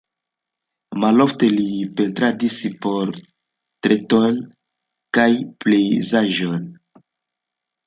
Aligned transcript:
Malofte 1.01 1.49
li 1.55 1.65
pentradis 1.99 2.57
portretojn 2.87 4.41
kaj 5.19 5.29
pejzaĝojn. 5.67 6.67